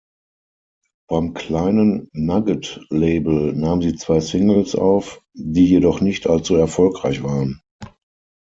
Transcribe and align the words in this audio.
Beim 1.09 1.35
kleinen 1.35 2.09
Nugget-Label 2.13 3.53
nahm 3.53 3.83
sie 3.83 3.95
zwei 3.97 4.19
Singles 4.19 4.73
auf, 4.73 5.21
die 5.35 5.67
jedoch 5.67 6.01
nicht 6.01 6.25
allzu 6.25 6.55
erfolgreich 6.55 7.21
waren. 7.21 7.61